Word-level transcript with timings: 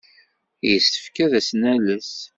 Yessefk 0.69 1.15
ad 1.25 1.31
as-nales. 1.39 2.11